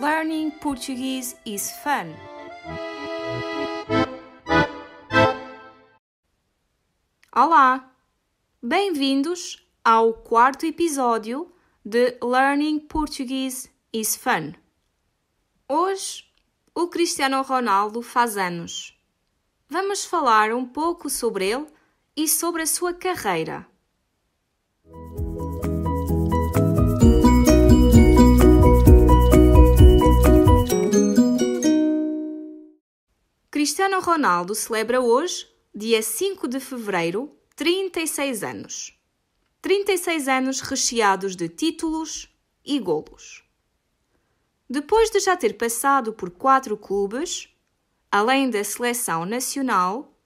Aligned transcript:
Learning 0.00 0.50
Portuguese 0.50 1.36
is 1.44 1.70
fun. 1.82 2.14
Olá! 7.36 7.92
Bem-vindos 8.62 9.62
ao 9.84 10.14
quarto 10.14 10.64
episódio 10.64 11.52
de 11.84 12.16
Learning 12.22 12.78
Portuguese 12.78 13.68
is 13.92 14.16
Fun. 14.16 14.54
Hoje, 15.68 16.24
o 16.74 16.88
Cristiano 16.88 17.42
Ronaldo 17.42 18.00
faz 18.00 18.38
anos. 18.38 18.98
Vamos 19.68 20.06
falar 20.06 20.50
um 20.54 20.64
pouco 20.64 21.10
sobre 21.10 21.50
ele 21.50 21.66
e 22.16 22.26
sobre 22.26 22.62
a 22.62 22.66
sua 22.66 22.94
carreira. 22.94 23.69
Cristiano 33.50 34.00
Ronaldo 34.00 34.54
celebra 34.54 35.00
hoje, 35.00 35.44
dia 35.74 36.00
5 36.02 36.46
de 36.46 36.60
fevereiro, 36.60 37.36
36 37.56 38.44
anos. 38.44 38.96
36 39.60 40.28
anos 40.28 40.60
recheados 40.60 41.34
de 41.34 41.48
títulos 41.48 42.32
e 42.64 42.78
golos. 42.78 43.42
Depois 44.68 45.10
de 45.10 45.18
já 45.18 45.36
ter 45.36 45.54
passado 45.54 46.12
por 46.12 46.30
quatro 46.30 46.76
clubes, 46.76 47.48
além 48.08 48.48
da 48.48 48.62
seleção 48.62 49.26
nacional, 49.26 50.16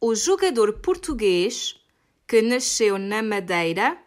o 0.00 0.14
jogador 0.14 0.78
português, 0.78 1.78
que 2.26 2.40
nasceu 2.40 2.96
na 2.96 3.22
Madeira, 3.22 3.98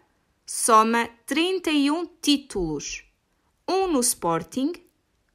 soma 0.48 1.08
31 1.28 2.08
títulos, 2.20 3.06
um 3.70 3.86
no 3.86 4.00
Sporting, 4.00 4.74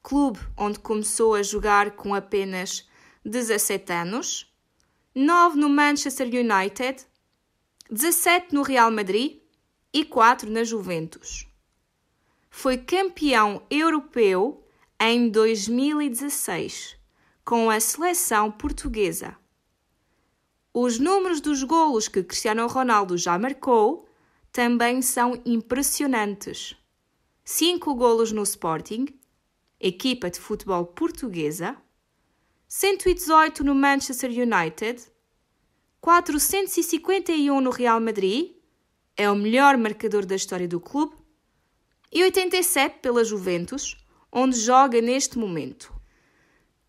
clube 0.02 0.40
onde 0.56 0.80
começou 0.80 1.36
a 1.36 1.42
jogar 1.44 1.92
com 1.92 2.16
apenas 2.16 2.90
17 3.24 3.92
anos, 3.92 4.52
9 5.14 5.56
no 5.56 5.68
Manchester 5.68 6.26
United, 6.26 7.06
17 7.88 8.52
no 8.52 8.62
Real 8.62 8.90
Madrid 8.90 9.40
e 9.92 10.04
4 10.04 10.50
na 10.50 10.64
Juventus. 10.64 11.46
Foi 12.50 12.76
campeão 12.78 13.62
europeu 13.70 14.66
em 14.98 15.28
2016 15.28 16.96
com 17.44 17.70
a 17.70 17.78
seleção 17.78 18.50
portuguesa. 18.50 19.36
Os 20.74 20.98
números 20.98 21.40
dos 21.40 21.62
golos 21.62 22.08
que 22.08 22.24
Cristiano 22.24 22.66
Ronaldo 22.66 23.16
já 23.16 23.38
marcou 23.38 24.08
também 24.50 25.00
são 25.00 25.40
impressionantes. 25.44 26.76
5 27.44 27.94
golos 27.94 28.32
no 28.32 28.42
Sporting, 28.42 29.06
equipa 29.78 30.30
de 30.30 30.40
futebol 30.40 30.86
portuguesa, 30.86 31.76
118 32.74 33.62
no 33.62 33.74
Manchester 33.74 34.30
United, 34.30 35.04
451 36.00 37.60
no 37.60 37.68
Real 37.68 38.00
Madrid, 38.00 38.52
é 39.14 39.30
o 39.30 39.36
melhor 39.36 39.76
marcador 39.76 40.24
da 40.24 40.34
história 40.34 40.66
do 40.66 40.80
clube, 40.80 41.14
e 42.10 42.24
87 42.24 43.00
pela 43.00 43.22
Juventus, 43.24 43.98
onde 44.32 44.56
joga 44.58 45.02
neste 45.02 45.38
momento. 45.38 45.92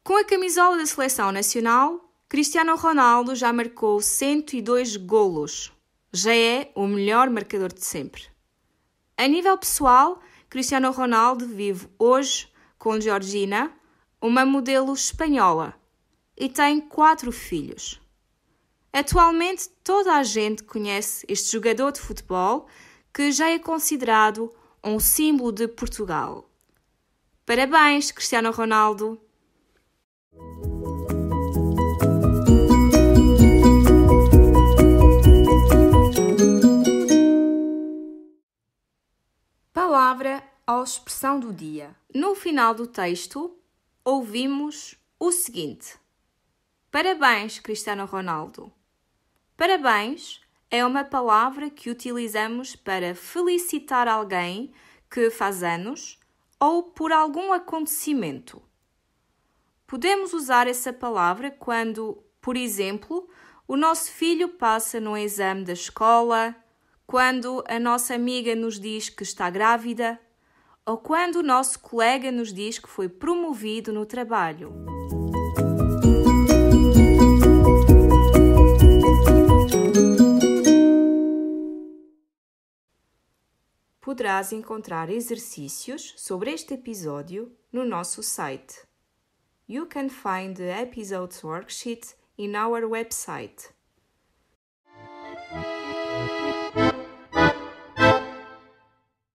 Com 0.05 0.15
a 0.15 0.23
camisola 0.23 0.77
da 0.77 0.85
seleção 0.85 1.33
nacional, 1.33 2.15
Cristiano 2.29 2.77
Ronaldo 2.77 3.35
já 3.35 3.51
marcou 3.51 3.99
102 3.99 4.95
golos. 4.95 5.69
Já 6.13 6.33
é 6.33 6.71
o 6.75 6.87
melhor 6.87 7.29
marcador 7.29 7.73
de 7.73 7.83
sempre. 7.83 8.23
A 9.17 9.27
nível 9.27 9.57
pessoal, 9.57 10.21
Cristiano 10.49 10.89
Ronaldo 10.91 11.45
vive 11.45 11.89
hoje 11.99 12.47
com 12.79 13.01
Georgina, 13.01 13.69
uma 14.23 14.45
modelo 14.45 14.93
espanhola, 14.93 15.75
e 16.37 16.47
tem 16.47 16.79
quatro 16.79 17.29
filhos. 17.29 17.99
Atualmente, 18.93 19.67
toda 19.83 20.13
a 20.13 20.23
gente 20.23 20.63
conhece 20.63 21.25
este 21.27 21.51
jogador 21.51 21.91
de 21.91 21.99
futebol 21.99 22.65
que 23.13 23.33
já 23.33 23.49
é 23.49 23.59
considerado 23.59 24.49
um 24.81 24.97
símbolo 24.97 25.51
de 25.51 25.67
Portugal. 25.67 26.49
Parabéns, 27.45 28.11
Cristiano 28.13 28.49
Ronaldo! 28.51 29.19
Palavra 39.73 40.41
ou 40.65 40.81
expressão 40.81 41.41
do 41.41 41.51
dia. 41.51 41.93
No 42.15 42.35
final 42.35 42.73
do 42.73 42.87
texto, 42.87 43.53
ouvimos 44.03 44.95
o 45.19 45.31
seguinte: 45.31 45.97
Parabéns, 46.91 47.59
Cristiano 47.59 48.05
Ronaldo. 48.05 48.71
Parabéns 49.55 50.41
é 50.69 50.85
uma 50.85 51.03
palavra 51.03 51.69
que 51.69 51.89
utilizamos 51.89 52.75
para 52.75 53.15
felicitar 53.15 54.07
alguém 54.07 54.73
que 55.09 55.29
faz 55.29 55.63
anos 55.63 56.19
ou 56.59 56.83
por 56.83 57.11
algum 57.11 57.53
acontecimento. 57.53 58.61
Podemos 59.85 60.33
usar 60.33 60.67
essa 60.67 60.91
palavra 60.91 61.51
quando, 61.51 62.23
por 62.41 62.57
exemplo, 62.57 63.29
o 63.67 63.77
nosso 63.77 64.11
filho 64.11 64.49
passa 64.49 64.99
no 64.99 65.15
exame 65.15 65.63
da 65.63 65.73
escola, 65.73 66.55
quando 67.05 67.63
a 67.67 67.79
nossa 67.79 68.15
amiga 68.15 68.55
nos 68.55 68.79
diz 68.79 69.09
que 69.09 69.23
está 69.23 69.49
grávida 69.49 70.19
ou 70.85 70.97
quando 70.97 71.37
o 71.37 71.43
nosso 71.43 71.79
colega 71.79 72.31
nos 72.31 72.53
diz 72.53 72.77
que 72.77 72.89
foi 72.89 73.07
promovido 73.07 73.93
no 73.93 74.05
trabalho. 74.05 74.73
Poderás 84.01 84.51
encontrar 84.51 85.09
exercícios 85.09 86.13
sobre 86.17 86.51
este 86.51 86.73
episódio 86.73 87.51
no 87.71 87.85
nosso 87.85 88.21
site. 88.21 88.85
You 89.67 89.87
can 89.87 90.09
find 90.09 90.55
the 90.57 90.81
episode's 90.81 91.41
worksheet 91.41 92.13
in 92.37 92.55
our 92.55 92.83
website 92.83 93.73